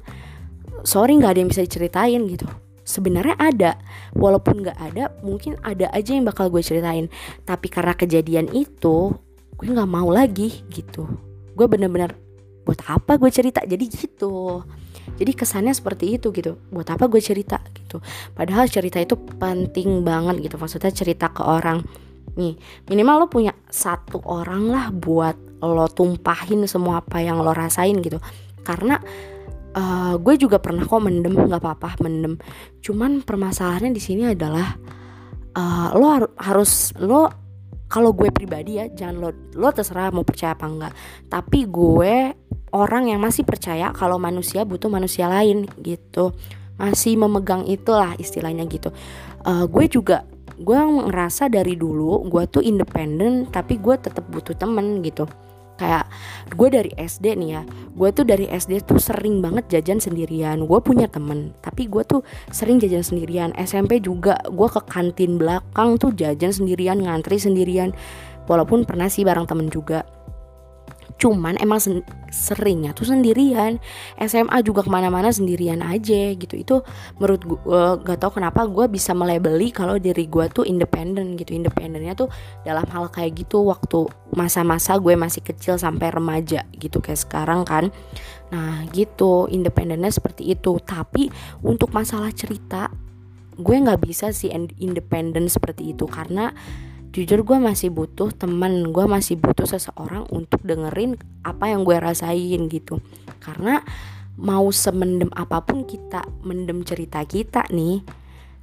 sorry 0.87 1.19
nggak 1.19 1.35
ada 1.35 1.41
yang 1.43 1.51
bisa 1.51 1.67
diceritain 1.67 2.23
gitu. 2.31 2.47
Sebenarnya 2.85 3.35
ada. 3.41 3.73
Walaupun 4.15 4.63
nggak 4.63 4.79
ada 4.79 5.11
mungkin 5.25 5.59
ada 5.67 5.91
aja 5.91 6.15
yang 6.15 6.25
bakal 6.25 6.49
gue 6.53 6.63
ceritain. 6.63 7.11
Tapi 7.43 7.67
karena 7.67 7.97
kejadian 7.97 8.47
itu 8.55 9.11
gue 9.59 9.69
nggak 9.69 9.91
mau 9.91 10.09
lagi 10.13 10.63
gitu. 10.71 11.09
Gue 11.55 11.67
bener-bener 11.67 12.15
buat 12.65 12.81
apa 12.89 13.17
gue 13.17 13.31
cerita? 13.33 13.61
Jadi 13.65 13.85
gitu 13.89 14.65
jadi 15.15 15.33
kesannya 15.37 15.75
seperti 15.77 16.19
itu 16.19 16.35
gitu. 16.35 16.59
Buat 16.73 16.97
apa 16.97 17.07
gue 17.07 17.21
cerita 17.23 17.61
gitu. 17.75 18.03
Padahal 18.35 18.67
cerita 18.67 18.99
itu 18.99 19.15
penting 19.15 20.03
banget 20.03 20.51
gitu. 20.51 20.57
Maksudnya 20.59 20.91
cerita 20.91 21.31
ke 21.31 21.43
orang. 21.45 21.85
Nih 22.35 22.59
minimal 22.91 23.25
lo 23.25 23.27
punya 23.31 23.55
satu 23.71 24.19
orang 24.27 24.67
lah 24.71 24.87
buat 24.91 25.37
lo 25.63 25.87
tumpahin 25.87 26.67
semua 26.67 27.05
apa 27.05 27.23
yang 27.23 27.41
lo 27.45 27.55
rasain 27.55 28.01
gitu. 28.03 28.19
Karena 28.65 28.99
uh, 29.77 30.15
gue 30.19 30.35
juga 30.41 30.59
pernah 30.59 30.83
kok 30.83 31.03
mendem. 31.03 31.35
Nggak 31.37 31.63
apa-apa 31.63 32.01
mendem. 32.03 32.41
Cuman 32.83 33.23
permasalahannya 33.23 33.95
di 33.95 34.03
sini 34.03 34.33
adalah 34.33 34.75
uh, 35.55 35.89
lo 35.95 36.07
har 36.11 36.25
harus 36.43 36.91
lo 36.99 37.44
kalau 37.95 38.11
gue 38.11 38.27
pribadi 38.35 38.83
ya 38.83 38.91
jangan 38.91 39.17
lo 39.23 39.31
lo 39.55 39.71
terserah 39.71 40.11
mau 40.11 40.27
percaya 40.27 40.59
apa 40.59 40.67
enggak. 40.67 40.93
Tapi 41.31 41.71
gue 41.71 42.35
orang 42.75 43.15
yang 43.15 43.23
masih 43.23 43.47
percaya 43.47 43.95
kalau 43.95 44.19
manusia 44.19 44.67
butuh 44.67 44.91
manusia 44.91 45.31
lain 45.31 45.71
gitu. 45.79 46.35
Masih 46.75 47.15
memegang 47.15 47.63
itulah 47.71 48.19
istilahnya 48.19 48.67
gitu. 48.67 48.91
Uh, 49.47 49.71
gue 49.71 49.87
juga 49.87 50.27
gue 50.59 50.75
ngerasa 50.75 51.47
dari 51.47 51.79
dulu 51.79 52.27
gue 52.31 52.43
tuh 52.51 52.63
independen 52.63 53.47
tapi 53.51 53.79
gue 53.79 53.95
tetap 53.99 54.23
butuh 54.31 54.55
temen 54.55 55.03
gitu 55.03 55.27
kayak 55.75 56.07
gue 56.55 56.69
dari 56.71 56.91
SD 56.95 57.35
nih 57.35 57.51
ya 57.59 57.63
gue 57.95 58.09
tuh 58.11 58.27
dari 58.27 58.47
SD 58.51 58.87
tuh 58.87 58.99
sering 58.99 59.39
banget 59.39 59.71
jajan 59.71 60.03
sendirian. 60.03 60.67
Gue 60.67 60.79
punya 60.83 61.07
temen 61.07 61.55
tapi 61.63 61.87
gue 61.87 62.03
tuh 62.03 62.23
sering 62.51 62.83
jajan 62.83 63.07
sendirian. 63.07 63.51
SMP 63.55 64.03
juga 64.03 64.39
gue 64.51 64.69
ke 64.71 64.81
kantin 64.91 65.39
belakang 65.39 65.99
tuh 65.99 66.11
jajan 66.15 66.51
sendirian 66.51 66.99
ngantri 67.03 67.39
sendirian. 67.39 67.95
Walaupun 68.45 68.85
pernah 68.85 69.09
sih 69.09 69.25
bareng 69.25 69.49
temen 69.49 69.73
juga 69.73 70.05
cuman 71.15 71.55
emang 71.63 71.79
sen 71.79 72.03
seringnya 72.35 72.91
tuh 72.91 73.07
sendirian. 73.07 73.79
SMA 74.19 74.61
juga 74.67 74.83
ke 74.83 74.91
mana-mana 74.91 75.31
sendirian 75.31 75.81
aja 75.81 76.35
gitu. 76.35 76.55
Itu 76.59 76.77
menurut 77.17 77.43
gue 77.47 77.87
gak 78.03 78.19
tau 78.19 78.35
kenapa 78.35 78.67
gue 78.67 78.91
bisa 78.91 79.15
melebeli 79.15 79.71
kalau 79.71 79.97
diri 80.03 80.27
gue 80.27 80.51
tuh 80.51 80.67
independen 80.67 81.39
gitu. 81.39 81.55
Independennya 81.55 82.19
tuh 82.19 82.29
dalam 82.67 82.85
hal 82.91 83.09
kayak 83.15 83.47
gitu. 83.47 83.63
Waktu 83.63 84.11
masa-masa 84.35 84.99
gue 84.99 85.15
masih 85.15 85.47
kecil 85.47 85.79
sampai 85.79 86.11
remaja 86.11 86.67
gitu 86.75 86.99
kayak 86.99 87.23
sekarang 87.23 87.63
kan. 87.63 87.95
Nah 88.51 88.83
gitu. 88.91 89.47
Independennya 89.47 90.11
seperti 90.11 90.51
itu. 90.51 90.83
Tapi 90.83 91.31
untuk 91.63 91.95
masalah 91.95 92.35
cerita 92.35 92.91
gue 93.55 93.77
nggak 93.79 94.03
bisa 94.03 94.35
sih 94.35 94.51
independen 94.83 95.47
seperti 95.47 95.95
itu. 95.95 96.11
Karena 96.11 96.51
jujur 97.15 97.47
gue 97.47 97.59
masih 97.63 97.95
butuh 97.95 98.35
temen 98.35 98.91
gue 98.91 99.07
masih 99.07 99.39
butuh 99.39 99.71
seseorang 99.71 100.27
untuk 100.35 100.59
dengerin 100.67 101.15
apa 101.47 101.71
yang 101.71 101.87
gue 101.87 101.95
rasain 101.95 102.67
gitu. 102.67 102.99
Karena 103.39 103.79
mau 104.35 104.67
semendem 104.75 105.31
apa 105.31 105.63
pun 105.63 105.87
kita 105.87 106.27
mendem 106.43 106.83
cerita 106.83 107.23
kita 107.23 107.71
nih 107.71 108.03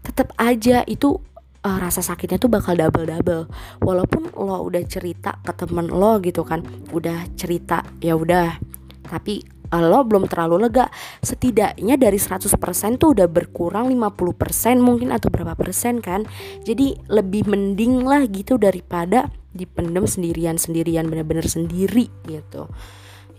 tetap 0.04 0.36
aja 0.36 0.84
itu 0.84 1.16
uh, 1.64 1.78
rasa 1.80 2.04
sakitnya 2.04 2.42
tuh 2.42 2.52
bakal 2.52 2.76
double 2.76 3.08
double 3.08 3.48
walaupun 3.80 4.34
lo 4.36 4.68
udah 4.68 4.84
cerita 4.84 5.40
ke 5.40 5.56
temen 5.56 5.88
lo 5.88 6.20
gitu 6.20 6.44
kan 6.44 6.60
udah 6.92 7.32
cerita 7.40 7.88
ya 8.04 8.20
udah. 8.20 8.60
Tapi 9.08 9.61
lo 9.80 10.04
belum 10.04 10.28
terlalu 10.28 10.68
lega. 10.68 10.92
Setidaknya 11.24 11.96
dari 11.96 12.20
100% 12.20 12.52
tuh 13.00 13.16
udah 13.16 13.28
berkurang 13.32 13.88
50% 13.88 14.84
mungkin 14.84 15.16
atau 15.16 15.32
berapa 15.32 15.56
persen 15.56 16.04
kan. 16.04 16.28
Jadi 16.68 17.00
lebih 17.08 17.48
mending 17.48 18.04
lah 18.04 18.28
gitu 18.28 18.60
daripada 18.60 19.32
dipendem 19.56 20.04
sendirian-sendirian 20.04 21.08
bener-bener 21.08 21.48
sendiri 21.48 22.12
gitu. 22.28 22.68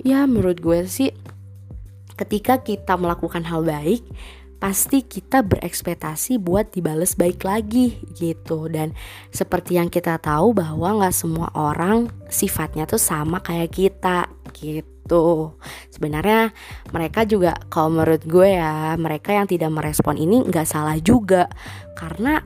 Ya 0.00 0.24
menurut 0.24 0.60
gue 0.64 0.88
sih 0.88 1.12
ketika 2.16 2.60
kita 2.64 2.96
melakukan 2.96 3.44
hal 3.48 3.64
baik 3.64 4.04
pasti 4.62 5.02
kita 5.02 5.42
berekspektasi 5.42 6.38
buat 6.38 6.70
dibales 6.70 7.18
baik 7.18 7.42
lagi 7.42 7.98
gitu. 8.14 8.70
Dan 8.70 8.94
seperti 9.34 9.74
yang 9.74 9.90
kita 9.90 10.22
tahu 10.22 10.54
bahwa 10.54 11.02
nggak 11.02 11.16
semua 11.16 11.50
orang 11.52 12.06
sifatnya 12.30 12.86
tuh 12.86 13.02
sama 13.02 13.42
kayak 13.42 13.74
kita 13.74 14.30
gitu 14.54 14.91
sebenarnya 15.92 16.54
mereka 16.94 17.26
juga 17.28 17.58
kalau 17.68 17.98
menurut 17.98 18.22
gue 18.24 18.56
ya 18.56 18.94
mereka 18.96 19.34
yang 19.36 19.50
tidak 19.50 19.70
merespon 19.74 20.16
ini 20.16 20.46
nggak 20.46 20.68
salah 20.68 20.96
juga. 21.02 21.50
Karena 21.98 22.40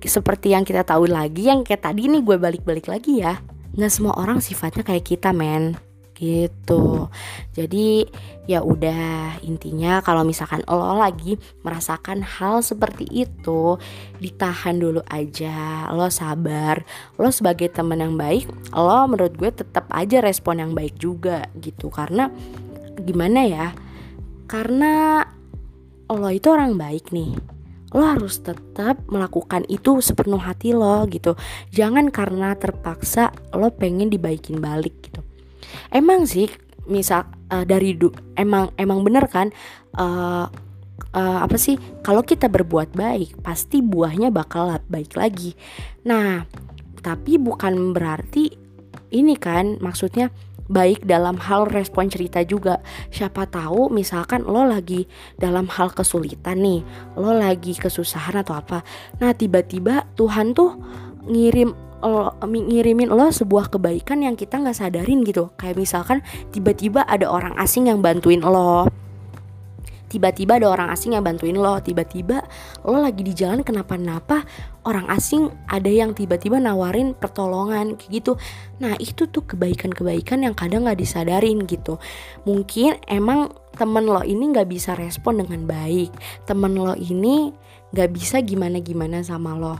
seperti 0.00 0.56
yang 0.56 0.64
kita 0.64 0.86
tahu 0.86 1.10
lagi 1.10 1.52
yang 1.52 1.60
kayak 1.60 1.84
tadi 1.84 2.08
nih 2.08 2.24
gue 2.24 2.36
balik-balik 2.40 2.88
lagi 2.88 3.20
ya 3.20 3.36
nggak 3.76 3.92
semua 3.92 4.16
orang 4.16 4.40
sifatnya 4.40 4.82
kayak 4.82 5.04
kita 5.04 5.30
men 5.36 5.76
gitu. 6.20 7.08
Jadi 7.56 8.04
ya 8.44 8.60
udah 8.60 9.40
intinya 9.40 10.04
kalau 10.04 10.20
misalkan 10.20 10.60
lo 10.68 11.00
lagi 11.00 11.40
merasakan 11.64 12.20
hal 12.20 12.60
seperti 12.60 13.08
itu 13.08 13.80
ditahan 14.20 14.76
dulu 14.76 15.00
aja 15.08 15.88
lo 15.96 16.12
sabar. 16.12 16.84
Lo 17.16 17.32
sebagai 17.32 17.72
teman 17.72 18.04
yang 18.04 18.14
baik 18.20 18.44
lo 18.76 19.08
menurut 19.08 19.32
gue 19.40 19.50
tetap 19.50 19.88
aja 19.88 20.20
respon 20.20 20.60
yang 20.60 20.72
baik 20.76 21.00
juga 21.00 21.48
gitu. 21.56 21.88
Karena 21.88 22.28
gimana 23.00 23.40
ya 23.48 23.66
karena 24.44 25.24
lo 26.12 26.28
itu 26.28 26.52
orang 26.52 26.76
baik 26.76 27.16
nih 27.16 27.32
lo 27.90 28.06
harus 28.06 28.38
tetap 28.38 29.02
melakukan 29.10 29.66
itu 29.66 29.98
sepenuh 29.98 30.38
hati 30.38 30.70
lo 30.70 31.02
gitu. 31.10 31.34
Jangan 31.74 32.14
karena 32.14 32.54
terpaksa 32.54 33.34
lo 33.50 33.74
pengen 33.74 34.12
dibaikin 34.12 34.62
balik 34.62 35.09
emang 35.92 36.26
sih 36.26 36.48
misal 36.90 37.28
uh, 37.52 37.64
dari 37.66 37.94
du 37.94 38.10
emang 38.34 38.72
emang 38.80 39.04
bener 39.06 39.26
kan 39.30 39.52
uh, 39.98 40.50
uh, 41.14 41.38
apa 41.42 41.56
sih 41.58 41.78
kalau 42.02 42.24
kita 42.24 42.50
berbuat 42.50 42.94
baik 42.94 43.42
pasti 43.42 43.82
buahnya 43.82 44.30
bakal 44.34 44.78
baik 44.90 45.14
lagi. 45.14 45.54
Nah 46.06 46.44
tapi 47.00 47.40
bukan 47.40 47.96
berarti 47.96 48.52
ini 49.10 49.34
kan 49.34 49.80
maksudnya 49.80 50.30
baik 50.70 51.02
dalam 51.02 51.34
hal 51.42 51.66
respon 51.66 52.06
cerita 52.06 52.46
juga. 52.46 52.78
Siapa 53.10 53.50
tahu 53.50 53.90
misalkan 53.90 54.46
lo 54.46 54.62
lagi 54.62 55.10
dalam 55.34 55.66
hal 55.66 55.90
kesulitan 55.90 56.62
nih 56.62 56.80
lo 57.18 57.34
lagi 57.34 57.74
kesusahan 57.74 58.40
atau 58.46 58.54
apa. 58.54 58.86
Nah 59.18 59.34
tiba-tiba 59.34 60.06
Tuhan 60.14 60.54
tuh 60.54 60.78
ngirim 61.24 61.72
lo 62.00 62.32
ngirimin 62.40 63.12
lo 63.12 63.28
sebuah 63.28 63.68
kebaikan 63.68 64.24
yang 64.24 64.34
kita 64.34 64.56
nggak 64.56 64.76
sadarin 64.76 65.20
gitu. 65.20 65.52
Kayak 65.60 65.76
misalkan 65.76 66.18
tiba-tiba 66.48 67.04
ada 67.04 67.28
orang 67.28 67.52
asing 67.60 67.92
yang 67.92 68.00
bantuin 68.00 68.40
lo. 68.40 68.88
Tiba-tiba 70.10 70.58
ada 70.58 70.66
orang 70.66 70.90
asing 70.90 71.14
yang 71.14 71.22
bantuin 71.22 71.54
lo. 71.54 71.78
Tiba-tiba 71.78 72.42
lo 72.82 72.98
lagi 72.98 73.22
di 73.22 73.30
jalan 73.30 73.62
kenapa-napa 73.62 74.42
orang 74.82 75.06
asing 75.12 75.52
ada 75.70 75.86
yang 75.86 76.16
tiba-tiba 76.16 76.58
nawarin 76.58 77.14
pertolongan 77.14 77.94
kayak 77.94 78.10
gitu. 78.18 78.32
Nah 78.82 78.96
itu 78.98 79.30
tuh 79.30 79.44
kebaikan-kebaikan 79.46 80.42
yang 80.42 80.56
kadang 80.56 80.88
nggak 80.88 80.98
disadarin 80.98 81.62
gitu. 81.68 82.00
Mungkin 82.42 82.98
emang 83.06 83.54
temen 83.76 84.08
lo 84.08 84.24
ini 84.26 84.50
nggak 84.50 84.66
bisa 84.66 84.98
respon 84.98 85.46
dengan 85.46 85.68
baik. 85.68 86.10
Temen 86.48 86.74
lo 86.74 86.96
ini 86.98 87.54
nggak 87.94 88.10
bisa 88.10 88.42
gimana-gimana 88.42 89.22
sama 89.22 89.54
lo. 89.54 89.78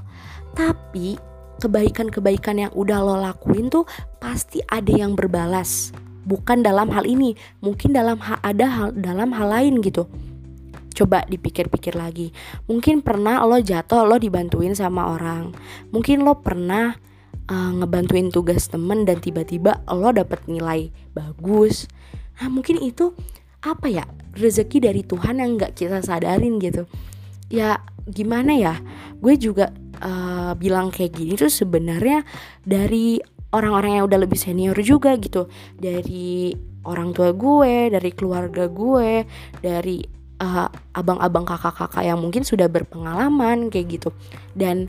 Tapi 0.55 1.30
kebaikan-kebaikan 1.61 2.57
yang 2.67 2.73
udah 2.73 2.99
lo 3.05 3.21
lakuin 3.21 3.69
tuh 3.69 3.85
pasti 4.17 4.65
ada 4.65 4.89
yang 4.91 5.13
berbalas. 5.13 5.93
Bukan 6.25 6.65
dalam 6.65 6.89
hal 6.91 7.05
ini 7.05 7.37
mungkin 7.61 7.93
dalam 7.93 8.17
hal 8.21 8.41
ada 8.41 8.67
hal 8.67 8.89
dalam 8.97 9.37
hal 9.37 9.53
lain 9.53 9.85
gitu. 9.85 10.09
Coba 10.97 11.25
dipikir-pikir 11.29 11.97
lagi. 11.97 12.33
Mungkin 12.67 13.05
pernah 13.05 13.45
lo 13.45 13.61
jatuh 13.61 14.09
lo 14.09 14.17
dibantuin 14.17 14.73
sama 14.73 15.13
orang. 15.13 15.53
Mungkin 15.93 16.25
lo 16.25 16.41
pernah 16.41 16.97
uh, 17.51 17.71
ngebantuin 17.77 18.33
tugas 18.33 18.69
temen 18.69 19.05
dan 19.05 19.21
tiba-tiba 19.21 19.85
lo 19.91 20.11
dapet 20.17 20.45
nilai 20.49 20.89
bagus. 21.13 21.91
Nah 22.41 22.49
mungkin 22.49 22.81
itu 22.81 23.13
apa 23.61 23.93
ya 23.93 24.09
rezeki 24.33 24.89
dari 24.89 25.03
Tuhan 25.05 25.45
yang 25.45 25.61
nggak 25.61 25.77
kita 25.77 26.01
sadarin 26.01 26.57
gitu. 26.63 26.89
Ya 27.51 27.83
gimana 28.11 28.53
ya 28.55 28.75
gue 29.19 29.35
juga 29.41 29.71
uh, 30.03 30.53
bilang 30.57 30.91
kayak 30.91 31.15
gini 31.15 31.37
tuh 31.37 31.53
sebenarnya 31.53 32.25
dari 32.65 33.21
orang-orang 33.55 34.01
yang 34.01 34.05
udah 34.07 34.21
lebih 34.23 34.39
senior 34.39 34.77
juga 34.81 35.15
gitu. 35.19 35.51
Dari 35.77 36.55
orang 36.87 37.13
tua 37.13 37.35
gue 37.37 37.93
dari 37.93 38.11
keluarga 38.15 38.71
gue 38.71 39.27
dari 39.61 40.01
uh, 40.41 40.69
abang-abang 40.97 41.45
kakak-kakak 41.45 42.07
yang 42.07 42.19
mungkin 42.19 42.47
sudah 42.47 42.67
berpengalaman 42.71 43.69
kayak 43.69 44.01
gitu. 44.01 44.11
Dan 44.55 44.89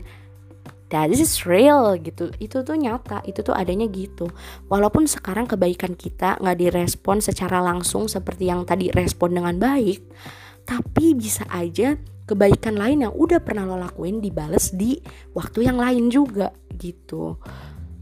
that 0.88 1.10
is 1.12 1.44
real 1.44 1.98
gitu. 1.98 2.30
Itu 2.38 2.62
tuh 2.62 2.78
nyata 2.78 3.20
itu 3.28 3.42
tuh 3.44 3.52
adanya 3.52 3.90
gitu. 3.90 4.30
Walaupun 4.70 5.10
sekarang 5.10 5.50
kebaikan 5.50 5.98
kita 5.98 6.38
nggak 6.40 6.58
direspon 6.58 7.20
secara 7.20 7.60
langsung 7.60 8.06
seperti 8.06 8.48
yang 8.48 8.64
tadi 8.64 8.88
respon 8.94 9.36
dengan 9.36 9.58
baik 9.58 10.00
tapi 10.62 11.14
bisa 11.18 11.42
aja 11.50 11.98
kebaikan 12.26 12.78
lain 12.78 13.08
yang 13.08 13.14
udah 13.14 13.42
pernah 13.42 13.66
lo 13.66 13.76
lakuin 13.76 14.22
dibales 14.22 14.70
di 14.72 14.98
waktu 15.34 15.66
yang 15.66 15.78
lain 15.78 16.08
juga 16.08 16.54
gitu. 16.78 17.38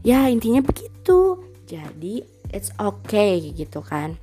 Ya 0.05 0.29
intinya 0.29 0.61
begitu. 0.61 1.41
Jadi 1.69 2.25
it's 2.51 2.73
okay 2.77 3.39
gitu 3.55 3.81
kan. 3.81 4.17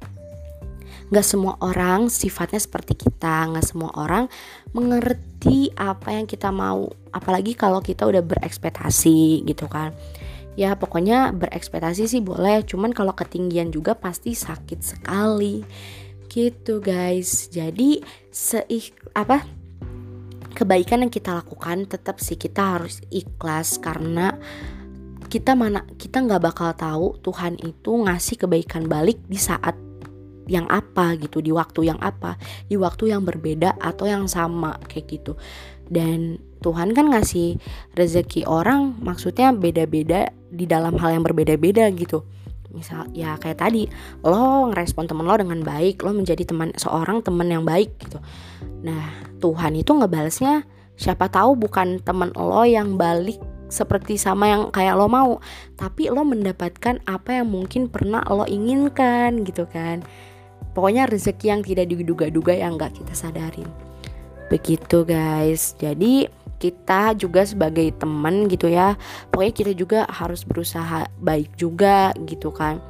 Gak 1.09 1.25
semua 1.25 1.57
orang 1.64 2.12
sifatnya 2.12 2.61
seperti 2.61 2.99
kita. 2.99 3.49
Gak 3.49 3.64
semua 3.64 3.88
orang 3.97 4.28
mengerti 4.76 5.73
apa 5.73 6.12
yang 6.12 6.28
kita 6.28 6.52
mau. 6.52 6.93
Apalagi 7.14 7.57
kalau 7.57 7.81
kita 7.81 8.05
udah 8.05 8.21
berekspektasi 8.21 9.47
gitu 9.49 9.67
kan. 9.71 9.97
Ya 10.59 10.75
pokoknya 10.75 11.33
berekspektasi 11.33 12.11
sih 12.11 12.21
boleh. 12.21 12.67
Cuman 12.67 12.93
kalau 12.93 13.17
ketinggian 13.17 13.73
juga 13.73 13.97
pasti 13.97 14.37
sakit 14.37 14.81
sekali. 14.85 15.64
Gitu 16.28 16.85
guys. 16.85 17.49
Jadi 17.49 18.05
seik 18.28 18.93
apa 19.17 19.58
kebaikan 20.59 21.07
yang 21.07 21.12
kita 21.15 21.38
lakukan 21.38 21.87
tetap 21.87 22.19
sih 22.19 22.35
kita 22.35 22.75
harus 22.75 22.99
ikhlas 23.15 23.79
karena 23.79 24.35
kita 25.31 25.55
mana 25.55 25.87
kita 25.95 26.19
nggak 26.19 26.43
bakal 26.43 26.75
tahu 26.75 27.07
Tuhan 27.23 27.55
itu 27.62 27.95
ngasih 28.03 28.43
kebaikan 28.43 28.91
balik 28.91 29.23
di 29.31 29.38
saat 29.38 29.79
yang 30.49 30.67
apa 30.67 31.15
gitu 31.21 31.38
di 31.45 31.53
waktu 31.53 31.93
yang 31.93 32.00
apa 32.03 32.41
di 32.67 32.75
waktu 32.75 33.12
yang 33.15 33.23
berbeda 33.23 33.79
atau 33.79 34.11
yang 34.11 34.27
sama 34.27 34.81
kayak 34.91 35.07
gitu. 35.07 35.38
Dan 35.88 36.43
Tuhan 36.61 36.93
kan 36.93 37.15
ngasih 37.15 37.61
rezeki 37.95 38.45
orang 38.50 38.99
maksudnya 38.99 39.55
beda-beda 39.55 40.33
di 40.50 40.67
dalam 40.67 40.99
hal 40.99 41.21
yang 41.21 41.25
berbeda-beda 41.25 41.87
gitu 41.95 42.25
misal 42.68 43.08
ya 43.16 43.40
kayak 43.40 43.64
tadi 43.64 43.88
lo 44.20 44.68
ngerespon 44.68 45.08
temen 45.08 45.25
lo 45.25 45.34
dengan 45.40 45.64
baik 45.64 46.04
lo 46.04 46.12
menjadi 46.12 46.44
teman 46.44 46.72
seorang 46.76 47.25
teman 47.25 47.48
yang 47.48 47.64
baik 47.64 47.96
gitu. 48.00 48.20
Nah 48.84 49.08
Tuhan 49.40 49.78
itu 49.78 49.96
ngebalesnya 49.96 50.68
siapa 50.98 51.32
tahu 51.32 51.56
bukan 51.56 52.02
temen 52.04 52.34
lo 52.37 52.62
yang 52.68 53.00
balik 53.00 53.40
seperti 53.68 54.16
sama 54.16 54.48
yang 54.48 54.62
kayak 54.72 54.96
lo 54.96 55.08
mau 55.08 55.40
tapi 55.76 56.08
lo 56.12 56.25
mendapatkan 56.25 57.00
apa 57.04 57.40
yang 57.40 57.48
mungkin 57.48 57.88
pernah 57.88 58.20
lo 58.28 58.44
inginkan 58.44 59.44
gitu 59.48 59.64
kan. 59.68 60.04
Pokoknya 60.76 61.08
rezeki 61.10 61.46
yang 61.48 61.62
tidak 61.64 61.90
diduga-duga 61.90 62.54
yang 62.54 62.76
nggak 62.76 62.94
kita 63.00 63.16
sadarin. 63.16 63.66
Begitu 64.52 65.04
guys. 65.08 65.75
Jadi 65.80 66.28
kita 66.59 67.15
juga 67.15 67.47
sebagai 67.47 67.95
teman 67.97 68.50
gitu 68.50 68.69
ya. 68.69 68.99
Pokoknya 69.31 69.55
kita 69.55 69.73
juga 69.75 70.00
harus 70.11 70.43
berusaha 70.43 71.07
baik 71.23 71.55
juga 71.57 72.12
gitu 72.27 72.50
kan. 72.50 72.83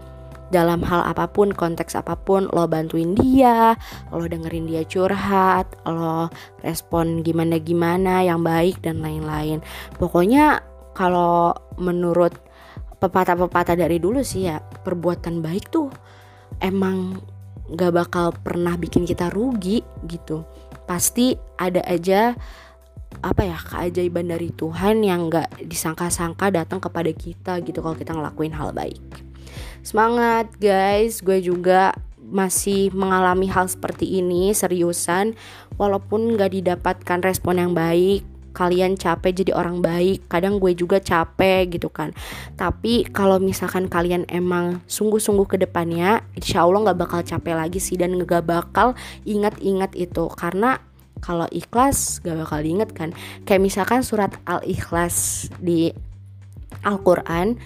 Dalam 0.49 0.81
hal 0.81 1.05
apa 1.05 1.29
pun 1.29 1.53
konteks 1.53 1.93
apa 1.93 2.17
pun 2.17 2.49
lo 2.57 2.65
bantuin 2.65 3.13
dia 3.13 3.77
lo 4.09 4.25
dengerin 4.25 4.65
dia 4.65 4.81
curhat 4.89 5.69
lo 5.85 6.33
respon 6.65 7.21
gimana 7.21 7.61
gimana 7.61 8.25
yang 8.25 8.41
baik 8.41 8.81
dan 8.81 9.05
lain-lain. 9.05 9.61
Pokoknya 10.01 10.65
kalau 10.97 11.53
menurut 11.77 12.33
pepatah-pepatah 12.99 13.77
dari 13.77 14.01
dulu 14.01 14.25
sih 14.25 14.49
ya 14.51 14.59
perbuatan 14.59 15.45
baik 15.45 15.71
tuh 15.71 15.93
emang 16.65 17.21
gak 17.77 17.93
bakal 17.93 18.33
pernah 18.33 18.75
bikin 18.81 19.05
kita 19.05 19.29
rugi 19.29 19.85
gitu. 20.09 20.49
Pasti 20.89 21.37
ada 21.61 21.85
aja 21.85 22.33
apa 23.19 23.43
ya 23.43 23.59
keajaiban 23.59 24.31
dari 24.31 24.55
Tuhan 24.55 25.03
yang 25.03 25.27
gak 25.27 25.65
disangka-sangka 25.67 26.55
datang 26.55 26.79
kepada 26.79 27.11
kita 27.11 27.59
gitu 27.67 27.83
kalau 27.83 27.97
kita 27.99 28.15
ngelakuin 28.15 28.55
hal 28.55 28.71
baik. 28.71 29.03
Semangat 29.83 30.53
guys, 30.61 31.25
gue 31.25 31.41
juga 31.43 31.97
masih 32.29 32.93
mengalami 32.93 33.49
hal 33.49 33.67
seperti 33.67 34.21
ini 34.21 34.53
seriusan. 34.53 35.35
Walaupun 35.81 36.37
gak 36.37 36.55
didapatkan 36.55 37.19
respon 37.25 37.59
yang 37.59 37.73
baik 37.75 38.27
kalian 38.59 38.99
capek 38.99 39.47
jadi 39.47 39.55
orang 39.55 39.79
baik 39.79 40.27
kadang 40.27 40.59
gue 40.59 40.75
juga 40.75 40.99
capek 40.99 41.79
gitu 41.79 41.87
kan. 41.87 42.11
Tapi 42.59 43.07
kalau 43.15 43.39
misalkan 43.39 43.87
kalian 43.87 44.27
emang 44.27 44.83
sungguh-sungguh 44.91 45.47
ke 45.47 45.57
depannya 45.63 46.27
insya 46.35 46.67
Allah 46.67 46.91
gak 46.91 46.99
bakal 46.99 47.21
capek 47.23 47.55
lagi 47.55 47.79
sih 47.79 47.95
dan 47.95 48.19
gak 48.19 48.51
bakal 48.51 48.99
ingat-ingat 49.23 49.95
itu. 49.95 50.27
Karena 50.35 50.83
kalau 51.21 51.47
ikhlas 51.51 52.23
gak 52.23 52.39
bakal 52.39 52.61
diinget 52.63 52.91
kan. 52.95 53.11
Kayak 53.45 53.63
misalkan 53.63 54.01
surat 54.07 54.35
al-ikhlas 54.47 55.49
di 55.59 55.93
Al-Quran 56.85 57.59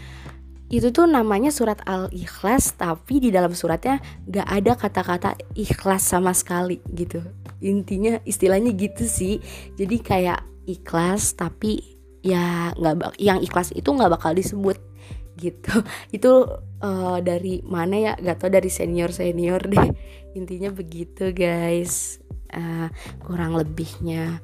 itu 0.73 0.89
tuh 0.89 1.05
namanya 1.05 1.53
surat 1.53 1.85
al-ikhlas 1.85 2.73
tapi 2.81 3.21
di 3.21 3.29
dalam 3.29 3.53
suratnya 3.53 4.01
gak 4.25 4.49
ada 4.49 4.73
kata-kata 4.73 5.31
ikhlas 5.53 6.01
sama 6.01 6.33
sekali 6.33 6.81
gitu. 6.97 7.21
Intinya 7.61 8.17
istilahnya 8.25 8.73
gitu 8.73 9.05
sih. 9.05 9.37
Jadi 9.77 10.01
kayak 10.01 10.41
ikhlas 10.65 11.37
tapi 11.37 12.01
ya 12.23 12.71
nggak 12.79 13.19
yang 13.19 13.43
ikhlas 13.43 13.75
itu 13.75 13.91
nggak 13.91 14.17
bakal 14.17 14.33
disebut 14.33 14.79
gitu. 15.37 15.83
Itu 16.17 16.33
uh, 16.81 17.19
dari 17.21 17.61
mana 17.67 17.95
ya? 17.99 18.13
Gak 18.15 18.47
tau 18.47 18.51
dari 18.53 18.71
senior 18.71 19.11
senior 19.11 19.61
deh. 19.65 19.91
Intinya 20.39 20.71
begitu 20.73 21.35
guys 21.35 22.22
uh, 22.53 22.89
kurang 23.25 23.57
lebihnya 23.57 24.41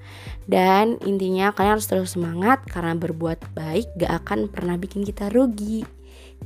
dan 0.49 0.99
intinya 1.05 1.53
kalian 1.53 1.79
harus 1.79 1.89
terus 1.89 2.17
semangat 2.17 2.65
karena 2.67 2.97
berbuat 2.97 3.55
baik 3.55 3.87
gak 4.01 4.25
akan 4.25 4.49
pernah 4.51 4.75
bikin 4.81 5.05
kita 5.05 5.29
rugi 5.29 5.87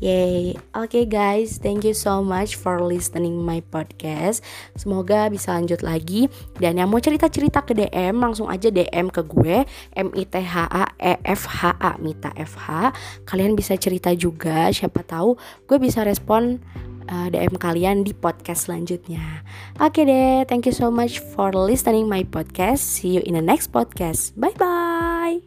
Yay, 0.01 0.57
oke 0.73 0.89
okay 0.89 1.05
guys, 1.05 1.61
thank 1.61 1.85
you 1.85 1.93
so 1.93 2.25
much 2.25 2.57
for 2.57 2.81
listening 2.81 3.39
my 3.39 3.61
podcast. 3.61 4.41
Semoga 4.75 5.29
bisa 5.29 5.53
lanjut 5.53 5.85
lagi. 5.85 6.27
Dan 6.57 6.81
yang 6.81 6.89
mau 6.89 6.99
cerita-cerita 6.99 7.61
ke 7.63 7.77
DM 7.77 8.17
langsung 8.17 8.49
aja 8.49 8.73
DM 8.73 9.13
ke 9.13 9.21
gue 9.23 9.69
M 9.93 10.09
I 10.17 10.25
T 10.25 10.41
H 10.41 10.57
A 10.65 10.91
E 10.97 11.21
F 11.23 11.45
H 11.45 11.77
A 11.77 12.01
Mita 12.01 12.33
F 12.35 12.57
H. 12.57 12.91
Kalian 13.29 13.53
bisa 13.53 13.77
cerita 13.77 14.11
juga, 14.17 14.73
siapa 14.73 15.05
tahu 15.05 15.37
gue 15.69 15.79
bisa 15.79 16.03
respon 16.03 16.59
Eh, 17.09 17.15
uh, 17.15 17.27
DM 17.31 17.55
kalian 17.59 18.07
di 18.07 18.15
podcast 18.15 18.71
selanjutnya. 18.71 19.43
Oke 19.83 20.03
okay 20.03 20.05
deh, 20.07 20.39
thank 20.47 20.69
you 20.69 20.75
so 20.75 20.91
much 20.91 21.19
for 21.19 21.51
listening 21.55 22.07
my 22.07 22.23
podcast. 22.23 22.83
See 22.83 23.19
you 23.19 23.23
in 23.27 23.35
the 23.35 23.45
next 23.45 23.75
podcast. 23.75 24.35
Bye 24.39 24.55
bye. 24.55 25.43